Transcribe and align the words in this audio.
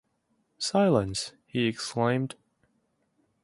‘Silence!’ 0.57 1.31
he 1.45 1.67
exclaimed. 1.67 2.33